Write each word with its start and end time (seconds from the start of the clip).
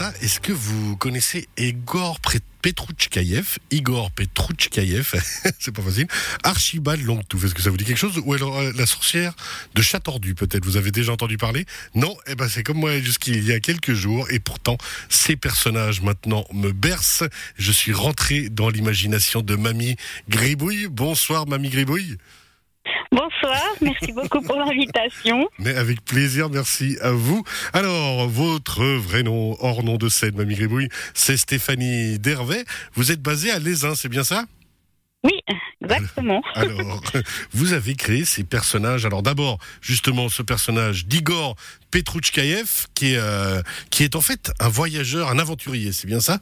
est-ce 0.00 0.40
que 0.40 0.52
vous 0.52 0.96
connaissez 0.96 1.48
Igor 1.56 2.18
Petrouchkayev 2.62 3.58
Igor 3.70 4.10
Petrouchkayev, 4.10 5.12
c'est 5.60 5.72
pas 5.72 5.82
facile. 5.82 6.08
Archibald 6.42 7.04
Longtooth, 7.04 7.44
est-ce 7.44 7.54
que 7.54 7.62
ça 7.62 7.70
vous 7.70 7.76
dit 7.76 7.84
quelque 7.84 7.98
chose? 7.98 8.20
Ou 8.24 8.32
alors 8.32 8.58
euh, 8.58 8.72
la 8.74 8.86
sorcière 8.86 9.34
de 9.74 9.82
Chatordu, 9.82 10.34
peut-être? 10.34 10.64
Vous 10.64 10.76
avez 10.76 10.90
déjà 10.90 11.12
entendu 11.12 11.36
parler? 11.36 11.64
Non? 11.94 12.16
Eh 12.26 12.34
ben 12.34 12.48
c'est 12.48 12.64
comme 12.64 12.78
moi 12.78 12.98
jusqu'il 12.98 13.44
y 13.44 13.52
a 13.52 13.60
quelques 13.60 13.92
jours, 13.92 14.28
et 14.30 14.40
pourtant 14.40 14.78
ces 15.08 15.36
personnages 15.36 16.00
maintenant 16.00 16.44
me 16.52 16.72
bercent. 16.72 17.28
Je 17.56 17.70
suis 17.70 17.92
rentré 17.92 18.48
dans 18.48 18.70
l'imagination 18.70 19.42
de 19.42 19.54
Mamie 19.54 19.96
Gribouille. 20.28 20.88
Bonsoir 20.88 21.46
Mamie 21.46 21.70
Gribouille. 21.70 22.16
Bonsoir, 23.10 23.62
merci 23.80 24.12
beaucoup 24.12 24.40
pour 24.40 24.56
l'invitation. 24.56 25.48
Mais 25.58 25.74
avec 25.74 26.04
plaisir, 26.04 26.50
merci 26.50 26.96
à 27.00 27.12
vous. 27.12 27.44
Alors, 27.72 28.28
votre 28.28 28.84
vrai 28.84 29.22
nom, 29.22 29.56
hors 29.60 29.84
nom 29.84 29.96
de 29.96 30.08
scène, 30.08 30.34
Mamie 30.36 30.54
Gribouille, 30.54 30.88
c'est 31.14 31.36
Stéphanie 31.36 32.18
Dervet. 32.18 32.64
Vous 32.94 33.12
êtes 33.12 33.22
basée 33.22 33.50
à 33.50 33.58
Lézin, 33.58 33.94
c'est 33.94 34.08
bien 34.08 34.24
ça? 34.24 34.44
Oui, 35.22 35.32
exactement. 35.80 36.42
Alors, 36.54 37.00
vous 37.52 37.72
avez 37.72 37.94
créé 37.94 38.24
ces 38.24 38.44
personnages. 38.44 39.06
Alors 39.06 39.22
d'abord, 39.22 39.58
justement, 39.80 40.28
ce 40.28 40.42
personnage 40.42 41.06
d'Igor 41.06 41.56
Petrouchkayev, 41.90 42.86
qui 42.94 43.14
est, 43.14 43.18
euh, 43.18 43.62
qui 43.90 44.04
est 44.04 44.16
en 44.16 44.20
fait 44.20 44.52
un 44.60 44.68
voyageur, 44.68 45.30
un 45.30 45.38
aventurier, 45.38 45.92
c'est 45.92 46.06
bien 46.06 46.20
ça? 46.20 46.38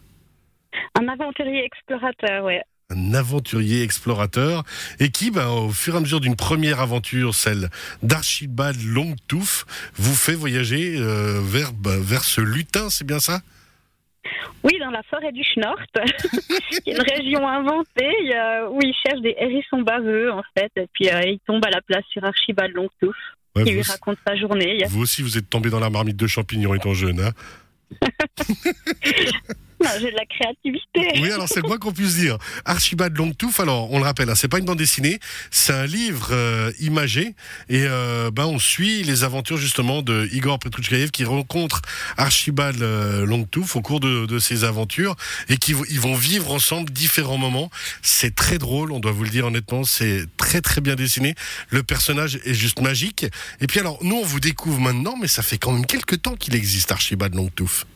Un 0.99 1.07
aventurier 1.07 1.65
explorateur, 1.65 2.45
ouais 2.45 2.63
un 2.91 3.15
aventurier 3.15 3.83
explorateur 3.83 4.65
et 5.01 5.11
qui, 5.11 5.31
ben, 5.31 5.49
au 5.49 5.71
fur 5.71 5.95
et 5.95 5.97
à 5.97 6.01
mesure 6.01 6.21
d'une 6.21 6.37
première 6.37 6.81
aventure, 6.81 7.35
celle 7.35 7.71
d'Archibald 8.03 8.81
Longtooth, 8.83 9.67
vous 9.95 10.15
fait 10.15 10.35
voyager 10.35 10.97
euh, 10.99 11.41
vers, 11.43 11.73
ben, 11.73 12.01
vers 12.01 12.25
ce 12.25 12.41
lutin, 12.41 12.91
c'est 12.91 13.07
bien 13.07 13.19
ça? 13.19 13.41
Oui, 14.63 14.79
dans 14.79 14.91
la 14.91 15.03
forêt 15.03 15.33
du 15.33 15.43
Schnort, 15.43 15.79
une 16.87 17.01
région 17.01 17.49
inventée 17.49 18.13
où 18.71 18.79
il 18.83 18.95
cherche 19.05 19.21
des 19.21 19.35
hérissons 19.39 19.83
baveux, 19.83 20.31
en 20.31 20.43
fait, 20.57 20.71
et 20.77 20.89
puis 20.93 21.09
euh, 21.09 21.21
il 21.23 21.41
tombe 21.47 21.65
à 21.67 21.71
la 21.71 21.81
place 21.81 22.05
sur 22.13 22.25
Archibald 22.25 22.75
Longtooth, 22.75 23.15
qui 23.57 23.73
lui 23.73 23.83
raconte 23.83 24.19
sa 24.27 24.37
journée. 24.37 24.85
Vous 24.89 25.03
aussi, 25.03 25.23
vous 25.23 25.37
êtes 25.37 25.51
tombé 25.51 25.71
dans 25.71 25.81
la 25.81 25.91
marmite 25.91 26.17
de 26.17 26.27
champignons 26.27 26.75
étant 26.75 26.95
jeune, 26.95 27.21
hein 27.21 27.33
j'ai 30.01 30.11
de 30.11 30.17
la 30.17 30.27
créativité. 30.27 31.21
Oui, 31.21 31.31
alors 31.31 31.49
c'est 31.49 31.61
le 31.61 31.69
moins 31.69 31.79
qu'on 31.79 31.93
puisse 31.93 32.17
dire. 32.17 32.39
Archibald 32.65 33.17
Longtooth, 33.17 33.61
alors 33.61 33.93
on 33.93 33.99
le 33.99 34.05
rappelle, 34.05 34.29
hein, 34.31 34.35
c'est 34.35 34.49
pas 34.49 34.59
une 34.59 34.65
bande 34.65 34.79
dessinée, 34.79 35.19
c'est 35.51 35.73
un 35.73 35.87
livre 35.87 36.29
euh, 36.33 36.73
imagé 36.81 37.35
et 37.69 37.85
euh, 37.87 38.31
ben 38.31 38.47
on 38.47 38.59
suit 38.59 39.03
les 39.03 39.25
aventures 39.25 39.57
justement 39.57 40.03
de 40.03 40.29
Igor 40.33 40.59
Petrouchkaev 40.59 41.11
qui 41.11 41.25
rencontre 41.25 41.83
Archibald 42.17 42.83
euh, 42.83 43.27
au 43.75 43.81
cours 43.81 44.01
de, 44.01 44.27
de 44.27 44.39
ses 44.39 44.65
aventures 44.65 45.17
et 45.49 45.57
qui 45.57 45.75
ils 45.91 46.01
vont 46.01 46.15
vivre 46.15 46.53
ensemble 46.53 46.91
différents 46.91 47.39
moments. 47.39 47.71
C'est 48.03 48.35
très 48.35 48.59
drôle, 48.59 48.93
on 48.93 49.01
doit 49.01 49.13
vous 49.13 49.25
le 49.25 49.31
dire 49.31 49.47
honnêtement, 49.47 49.85
c'est 49.85 50.27
très 50.37 50.61
très 50.61 50.81
bien 50.81 50.95
dessiné. 50.95 51.35
Le 51.71 51.83
personnage 51.83 52.39
est 52.45 52.55
juste 52.55 52.81
magique. 52.81 53.27
Et 53.61 53.67
puis 53.67 53.81
alors 53.81 53.99
nous 54.03 54.17
on 54.17 54.25
vous 54.25 54.41
découvre 54.41 54.81
maintenant, 54.81 55.17
mais 55.21 55.29
ça 55.29 55.43
fait 55.43 55.59
quand 55.59 55.73
même 55.73 55.87
quelques 55.87 56.23
temps 56.23 56.37
qu'il 56.37 56.55
existe 56.55 56.93
Archibald 56.93 57.35
Longtooth. 57.35 57.87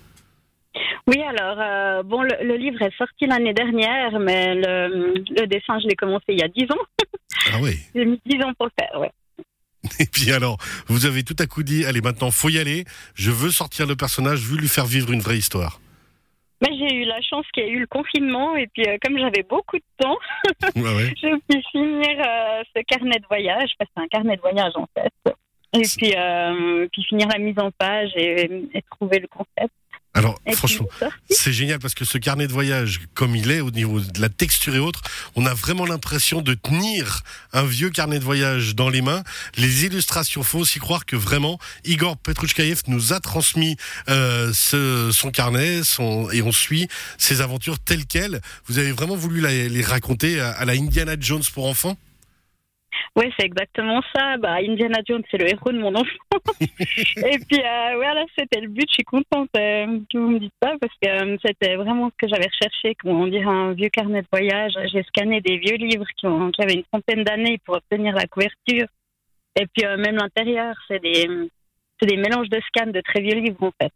Oui, 1.08 1.22
alors, 1.22 1.56
euh, 1.60 2.02
bon, 2.02 2.22
le, 2.22 2.56
livre 2.56 2.82
est 2.82 2.96
sorti 2.96 3.26
l'année 3.26 3.54
dernière, 3.54 4.18
mais 4.18 4.54
le, 4.56 5.46
dessin, 5.46 5.78
je 5.78 5.86
l'ai 5.86 5.94
commencé 5.94 6.24
il 6.28 6.40
y 6.40 6.42
a 6.42 6.48
10 6.48 6.64
ans. 6.64 7.06
Ah 7.52 7.58
oui 7.60 7.78
J'ai 7.94 8.04
mis 8.04 8.20
10 8.26 8.42
ans 8.42 8.52
pour 8.54 8.66
le 8.66 8.72
faire, 8.78 9.00
ouais. 9.00 9.12
Et 10.00 10.06
puis 10.06 10.32
alors, 10.32 10.58
vous 10.88 11.06
avez 11.06 11.22
tout 11.22 11.36
à 11.38 11.46
coup 11.46 11.62
dit, 11.62 11.84
allez, 11.84 12.00
maintenant, 12.00 12.32
faut 12.32 12.48
y 12.48 12.58
aller, 12.58 12.84
je 13.14 13.30
veux 13.30 13.52
sortir 13.52 13.86
le 13.86 13.94
personnage, 13.94 14.40
je 14.40 14.48
veux 14.48 14.58
lui 14.58 14.68
faire 14.68 14.86
vivre 14.86 15.12
une 15.12 15.20
vraie 15.20 15.38
histoire. 15.38 15.80
Mais 16.60 16.76
j'ai 16.76 16.96
eu 16.96 17.04
la 17.04 17.20
chance 17.20 17.46
qu'il 17.54 17.64
y 17.64 17.66
ait 17.68 17.70
eu 17.70 17.80
le 17.80 17.86
confinement, 17.86 18.56
et 18.56 18.66
puis 18.66 18.82
euh, 18.88 18.96
comme 19.04 19.16
j'avais 19.16 19.44
beaucoup 19.48 19.76
de 19.76 19.84
temps, 19.98 20.18
j'ai 20.74 21.30
pu 21.48 21.62
finir 21.70 22.18
euh, 22.18 22.62
ce 22.74 22.82
carnet 22.82 23.20
de 23.20 23.26
voyage, 23.28 23.70
parce 23.78 23.88
que 23.90 23.94
c'est 23.96 24.02
un 24.02 24.08
carnet 24.08 24.34
de 24.34 24.40
voyage 24.40 24.72
en 24.74 24.88
fait. 24.92 25.12
Et 25.74 25.82
puis, 25.82 26.14
puis 26.90 27.02
finir 27.04 27.28
la 27.28 27.38
mise 27.38 27.58
en 27.58 27.70
page 27.70 28.10
et 28.16 28.82
trouver 28.90 29.18
le 29.18 29.28
concept. 29.28 29.75
Alors, 30.16 30.40
franchement, 30.54 30.88
c'est 31.28 31.52
génial 31.52 31.78
parce 31.78 31.94
que 31.94 32.06
ce 32.06 32.16
carnet 32.16 32.46
de 32.46 32.52
voyage, 32.52 33.02
comme 33.12 33.36
il 33.36 33.50
est 33.50 33.60
au 33.60 33.70
niveau 33.70 34.00
de 34.00 34.20
la 34.20 34.30
texture 34.30 34.74
et 34.74 34.78
autres, 34.78 35.02
on 35.34 35.44
a 35.44 35.52
vraiment 35.52 35.84
l'impression 35.84 36.40
de 36.40 36.54
tenir 36.54 37.22
un 37.52 37.64
vieux 37.64 37.90
carnet 37.90 38.18
de 38.18 38.24
voyage 38.24 38.74
dans 38.74 38.88
les 38.88 39.02
mains. 39.02 39.22
Les 39.58 39.84
illustrations, 39.84 40.42
faut 40.42 40.58
aussi 40.58 40.78
croire 40.78 41.04
que 41.04 41.16
vraiment 41.16 41.58
Igor 41.84 42.16
Petrouchkaev 42.16 42.80
nous 42.86 43.12
a 43.12 43.20
transmis 43.20 43.76
euh, 44.08 44.52
ce, 44.54 45.10
son 45.12 45.30
carnet, 45.30 45.82
son, 45.84 46.30
et 46.30 46.40
on 46.40 46.52
suit 46.52 46.88
ses 47.18 47.42
aventures 47.42 47.78
telles 47.78 48.06
quelles. 48.06 48.40
Vous 48.66 48.78
avez 48.78 48.92
vraiment 48.92 49.16
voulu 49.16 49.42
les 49.42 49.82
raconter 49.84 50.40
à 50.40 50.64
la 50.64 50.72
Indiana 50.72 51.14
Jones 51.20 51.44
pour 51.52 51.66
enfants? 51.66 51.98
Oui, 53.16 53.32
c'est 53.38 53.46
exactement 53.46 54.00
ça. 54.14 54.36
Bah, 54.36 54.56
Indiana 54.56 55.00
Jones, 55.06 55.22
c'est 55.30 55.38
le 55.38 55.48
héros 55.48 55.72
de 55.72 55.78
mon 55.78 55.94
enfant. 55.94 56.06
et 56.60 57.38
puis, 57.38 57.60
euh, 57.60 57.96
voilà, 57.96 58.24
c'était 58.38 58.60
le 58.60 58.68
but. 58.68 58.86
Je 58.88 58.94
suis 58.94 59.04
contente 59.04 59.48
euh, 59.56 60.00
que 60.10 60.18
vous 60.18 60.30
me 60.30 60.38
dites 60.38 60.52
ça 60.62 60.72
parce 60.80 60.92
que 61.00 61.08
euh, 61.08 61.36
c'était 61.44 61.76
vraiment 61.76 62.10
ce 62.10 62.26
que 62.26 62.28
j'avais 62.32 62.48
recherché, 62.48 62.94
comment 63.00 63.26
dire, 63.26 63.48
un 63.48 63.72
vieux 63.72 63.88
carnet 63.88 64.22
de 64.22 64.28
voyage. 64.30 64.72
J'ai 64.92 65.02
scanné 65.04 65.40
des 65.40 65.58
vieux 65.58 65.76
livres 65.76 66.06
qui, 66.16 66.26
ont, 66.26 66.50
qui 66.50 66.62
avaient 66.62 66.74
une 66.74 66.84
trentaine 66.84 67.24
d'années 67.24 67.58
pour 67.64 67.76
obtenir 67.76 68.14
la 68.14 68.26
couverture. 68.26 68.86
Et 69.58 69.66
puis, 69.66 69.86
même 69.86 70.16
l'intérieur, 70.16 70.74
c'est 70.86 71.00
des, 71.02 71.26
des 72.02 72.16
mélanges 72.16 72.50
de 72.50 72.60
scans 72.68 72.90
de 72.90 73.00
très 73.00 73.20
vieux 73.20 73.40
livres, 73.40 73.62
en 73.62 73.72
fait. 73.80 73.92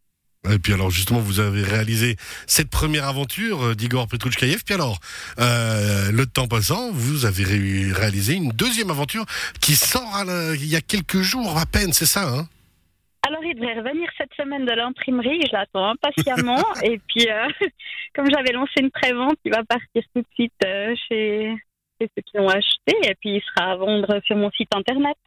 Et 0.49 0.59
puis 0.59 0.73
alors 0.73 0.91
justement, 0.91 1.21
vous 1.21 1.39
avez 1.39 1.63
réalisé 1.63 2.17
cette 2.47 2.71
première 2.71 3.07
aventure 3.07 3.63
euh, 3.63 3.75
d'Igor 3.75 4.09
Petrouchkaev. 4.09 4.65
Puis 4.65 4.75
alors, 4.75 4.99
euh, 5.39 6.11
le 6.11 6.25
temps 6.25 6.49
passant, 6.49 6.91
vous 6.93 7.27
avez 7.27 7.45
réalisé 7.93 8.37
une 8.37 8.51
deuxième 8.51 8.91
aventure 8.91 9.27
qui 9.61 9.75
sort 9.75 10.25
il 10.55 10.67
y 10.67 10.77
a 10.77 10.81
quelques 10.81 11.21
jours 11.21 11.59
à 11.59 11.67
peine, 11.67 11.93
c'est 11.93 12.07
ça 12.07 12.27
hein? 12.27 12.49
Alors, 13.29 13.45
il 13.45 13.55
devrait 13.55 13.75
revenir 13.75 14.09
cette 14.17 14.33
semaine 14.35 14.65
de 14.65 14.73
l'imprimerie. 14.73 15.43
Je 15.47 15.53
l'attends 15.53 15.91
impatiemment. 15.91 16.65
et 16.83 16.99
puis, 17.07 17.29
euh, 17.29 17.49
comme 18.15 18.27
j'avais 18.31 18.53
lancé 18.53 18.73
une 18.81 18.91
prévente, 18.91 19.37
il 19.45 19.53
va 19.53 19.63
partir 19.63 20.03
tout 20.15 20.23
de 20.23 20.27
suite 20.35 20.53
chez, 20.63 21.55
chez 22.01 22.09
ceux 22.17 22.23
qui 22.23 22.39
l'ont 22.39 22.49
acheté. 22.49 22.97
Et 23.05 23.15
puis, 23.21 23.37
il 23.37 23.43
sera 23.43 23.73
à 23.73 23.77
vendre 23.77 24.21
sur 24.25 24.37
mon 24.37 24.51
site 24.53 24.75
internet. 24.75 25.19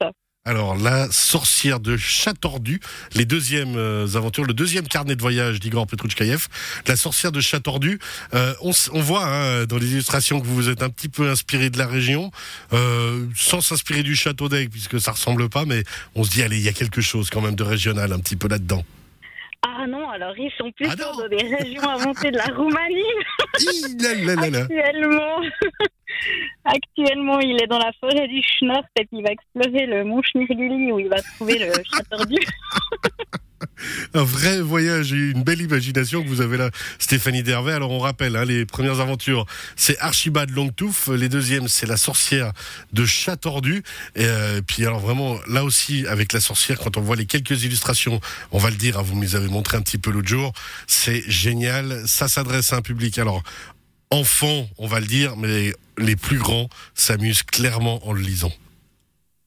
Alors, 0.45 0.75
la 0.75 1.09
sorcière 1.09 1.79
de 1.79 1.95
Chatordu, 1.95 2.81
les 3.15 3.23
deuxièmes 3.23 3.77
euh, 3.77 4.17
aventures, 4.17 4.43
le 4.43 4.53
deuxième 4.53 4.85
carnet 4.89 5.15
de 5.15 5.21
voyage 5.21 5.61
d'Igor 5.61 5.87
Petrouchkaev, 5.87 6.47
la 6.85 6.97
sorcière 6.97 7.31
de 7.31 7.39
Chatordu. 7.39 7.97
Euh, 8.33 8.53
on, 8.61 8.71
on, 8.91 8.99
voit 8.99 9.23
hein, 9.23 9.65
dans 9.65 9.77
les 9.77 9.93
illustrations 9.93 10.41
que 10.41 10.45
vous 10.45 10.55
vous 10.55 10.67
êtes 10.67 10.83
un 10.83 10.89
petit 10.89 11.07
peu 11.07 11.29
inspiré 11.29 11.69
de 11.69 11.77
la 11.77 11.87
région, 11.87 12.29
euh, 12.73 13.25
sans 13.37 13.61
s'inspirer 13.61 14.03
du 14.03 14.17
château 14.17 14.49
d'Aigle, 14.49 14.69
puisque 14.69 14.99
ça 14.99 15.13
ressemble 15.13 15.47
pas, 15.47 15.63
mais 15.63 15.85
on 16.13 16.25
se 16.25 16.31
dit, 16.31 16.43
allez, 16.43 16.57
il 16.57 16.63
y 16.63 16.69
a 16.69 16.73
quelque 16.73 16.99
chose 16.99 17.29
quand 17.29 17.39
même 17.39 17.55
de 17.55 17.63
régional 17.63 18.11
un 18.11 18.19
petit 18.19 18.35
peu 18.35 18.49
là-dedans. 18.49 18.83
Ah 19.65 19.87
non, 19.87 20.09
alors 20.09 20.37
ils 20.37 20.51
sont 20.57 20.69
plutôt 20.73 20.91
ah 20.91 21.21
dans 21.21 21.27
des 21.29 21.55
régions 21.55 21.89
inventées 21.89 22.31
de 22.31 22.37
la 22.37 22.53
Roumanie. 22.53 23.01
Actuellement. 24.59 25.39
Actuellement, 26.65 27.39
il 27.39 27.61
est 27.61 27.67
dans 27.67 27.79
la 27.79 27.91
forêt 27.99 28.27
du 28.27 28.41
Schnort 28.41 28.85
et 28.95 29.05
puis 29.05 29.17
il 29.17 29.23
va 29.23 29.31
explorer 29.31 29.85
le 29.85 30.03
mont 30.03 30.21
Schnirgili 30.21 30.91
où 30.91 30.99
il 30.99 31.09
va 31.09 31.21
trouver 31.21 31.59
le 31.59 31.71
Chatordu. 31.91 32.37
un 34.13 34.23
vrai 34.23 34.61
voyage 34.61 35.13
et 35.13 35.17
une 35.17 35.43
belle 35.43 35.61
imagination 35.61 36.23
que 36.23 36.27
vous 36.27 36.41
avez 36.41 36.57
là, 36.57 36.69
Stéphanie 36.99 37.43
Dervet. 37.43 37.73
Alors 37.73 37.91
on 37.91 37.99
rappelle, 37.99 38.35
hein, 38.35 38.45
les 38.45 38.65
premières 38.65 38.99
aventures, 38.99 39.45
c'est 39.75 39.97
Archibald 39.99 40.49
Longtooth, 40.51 41.07
les 41.07 41.29
deuxièmes, 41.29 41.67
c'est 41.67 41.85
la 41.85 41.97
sorcière 41.97 42.51
de 42.91 43.05
Chatordu. 43.05 43.83
Et 44.15 44.25
euh, 44.25 44.61
puis 44.65 44.85
alors 44.85 44.99
vraiment, 44.99 45.37
là 45.47 45.63
aussi, 45.63 46.05
avec 46.07 46.33
la 46.33 46.39
sorcière, 46.39 46.79
quand 46.79 46.97
on 46.97 47.01
voit 47.01 47.15
les 47.15 47.25
quelques 47.25 47.63
illustrations, 47.63 48.19
on 48.51 48.57
va 48.57 48.69
le 48.69 48.75
dire, 48.75 48.99
hein, 48.99 49.03
vous 49.03 49.15
me 49.15 49.21
les 49.21 49.35
avez 49.35 49.47
montré 49.47 49.77
un 49.77 49.81
petit 49.81 49.97
peu 49.97 50.11
l'autre 50.11 50.27
jour, 50.27 50.53
c'est 50.87 51.23
génial. 51.29 52.03
Ça 52.05 52.27
s'adresse 52.27 52.73
à 52.73 52.77
un 52.77 52.81
public. 52.81 53.17
Alors 53.17 53.43
enfants, 54.13 54.67
on 54.77 54.87
va 54.87 54.99
le 54.99 55.07
dire, 55.07 55.35
mais 55.37 55.73
les 55.97 56.15
plus 56.15 56.37
grands 56.37 56.69
s'amusent 56.93 57.43
clairement 57.43 58.07
en 58.07 58.13
le 58.13 58.21
lisant. 58.21 58.51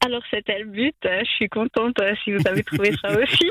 Alors 0.05 0.21
c'était 0.29 0.59
le 0.59 0.65
but, 0.65 0.95
je 1.03 1.29
suis 1.35 1.49
contente 1.49 1.99
euh, 1.99 2.13
si 2.23 2.31
vous 2.31 2.41
avez 2.45 2.63
trouvé 2.63 2.93
ça 3.01 3.17
aussi. 3.19 3.49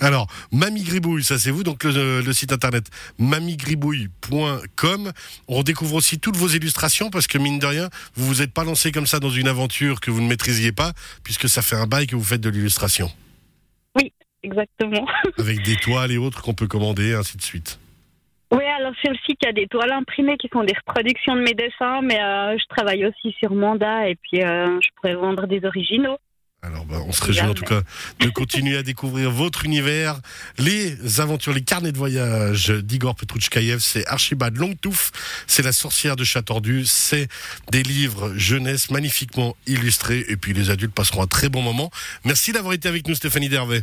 Alors, 0.00 0.26
Mamie 0.50 0.82
Gribouille, 0.82 1.24
ça 1.24 1.38
c'est 1.38 1.50
vous, 1.50 1.62
donc 1.62 1.84
le, 1.84 2.32
site 2.32 2.52
internet 2.52 2.86
mamigribouille.com. 3.18 5.12
On 5.48 5.62
découvre 5.62 5.94
aussi 5.94 6.18
toutes 6.18 6.36
vos 6.36 6.48
illustrations 6.48 7.10
parce 7.10 7.26
que 7.26 7.38
mine 7.38 7.58
de 7.58 7.66
rien, 7.66 7.90
vous 8.14 8.26
vous 8.26 8.42
êtes 8.42 8.52
pas 8.52 8.64
lancé 8.64 8.92
comme 8.92 9.06
ça 9.06 9.20
dans 9.20 9.30
une 9.30 9.48
aventure 9.48 10.00
que 10.00 10.10
vous 10.10 10.22
ne 10.22 10.28
maîtrisiez 10.28 10.72
pas, 10.72 10.92
puisque 11.22 11.48
ça 11.48 11.62
fait 11.62 11.76
un 11.76 11.86
bail 11.86 12.06
que 12.06 12.16
vous 12.16 12.24
faites 12.24 12.40
de 12.40 12.48
l'illustration. 12.48 13.10
Oui, 13.96 14.12
exactement. 14.42 15.06
Avec 15.38 15.62
des 15.62 15.76
toiles 15.76 16.12
et 16.12 16.18
autres 16.18 16.42
qu'on 16.42 16.54
peut 16.54 16.68
commander, 16.68 17.14
ainsi 17.14 17.36
de 17.36 17.42
suite. 17.42 17.78
Alors 18.84 18.96
sur 19.00 19.12
le 19.12 19.16
site, 19.24 19.38
il 19.40 19.46
y 19.46 19.48
a 19.48 19.52
des 19.52 19.66
toiles 19.66 19.92
imprimées 19.92 20.36
qui 20.36 20.50
sont 20.52 20.62
des 20.62 20.74
reproductions 20.74 21.34
de 21.36 21.40
mes 21.40 21.54
dessins, 21.54 22.02
mais 22.02 22.20
euh, 22.20 22.54
je 22.58 22.64
travaille 22.68 23.06
aussi 23.06 23.34
sur 23.38 23.54
mandat 23.54 24.10
et 24.10 24.14
puis 24.14 24.42
euh, 24.42 24.78
je 24.78 24.88
pourrais 24.94 25.14
vendre 25.14 25.46
des 25.46 25.64
originaux. 25.64 26.18
Alors, 26.60 26.84
bah, 26.84 26.96
on 27.06 27.12
se 27.12 27.24
réjouit 27.24 27.46
en 27.46 27.54
tout 27.54 27.64
cas 27.64 27.80
de 28.20 28.28
continuer 28.34 28.76
à 28.76 28.82
découvrir 28.82 29.30
votre 29.30 29.64
univers, 29.64 30.20
les 30.58 31.18
aventures, 31.18 31.54
les 31.54 31.64
carnets 31.64 31.92
de 31.92 31.96
voyage 31.96 32.68
d'Igor 32.68 33.14
Petrouchkaïev. 33.14 33.78
C'est 33.78 34.06
Archibald 34.06 34.54
Longtouf, 34.58 35.12
c'est 35.46 35.62
La 35.62 35.72
sorcière 35.72 36.14
de 36.14 36.24
Chatordu, 36.24 36.84
c'est 36.84 37.28
des 37.70 37.82
livres 37.82 38.34
jeunesse 38.36 38.90
magnifiquement 38.90 39.56
illustrés. 39.66 40.26
Et 40.28 40.36
puis 40.36 40.52
les 40.52 40.68
adultes 40.68 40.94
passeront 40.94 41.22
un 41.22 41.26
très 41.26 41.48
bon 41.48 41.62
moment. 41.62 41.90
Merci 42.26 42.52
d'avoir 42.52 42.74
été 42.74 42.86
avec 42.86 43.08
nous, 43.08 43.14
Stéphanie 43.14 43.48
Dervet. 43.48 43.80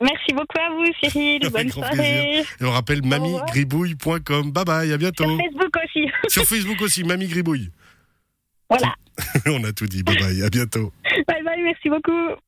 Merci 0.00 0.32
beaucoup 0.32 0.58
à 0.58 0.70
vous, 0.70 0.86
Cyril. 1.02 1.44
Avec 1.44 1.52
Bonne 1.52 1.70
soirée. 1.70 1.96
plaisir. 1.96 2.44
Et 2.60 2.64
on 2.64 2.70
rappelle 2.70 3.02
revoir. 3.02 3.20
mamigribouille.com. 3.20 4.50
Bye 4.52 4.64
bye, 4.64 4.92
à 4.92 4.96
bientôt. 4.96 5.24
Sur 5.24 5.36
Facebook 5.36 5.76
aussi. 5.84 6.10
Sur 6.28 6.44
Facebook 6.44 6.80
aussi, 6.82 7.04
Mamie 7.04 7.28
Gribouille. 7.28 7.70
Voilà. 8.68 8.94
on 9.46 9.62
a 9.64 9.72
tout 9.72 9.86
dit. 9.86 10.02
Bye 10.02 10.16
bye, 10.18 10.42
à 10.42 10.48
bientôt. 10.48 10.92
Bye 11.26 11.42
bye, 11.44 11.62
merci 11.62 11.88
beaucoup. 11.90 12.40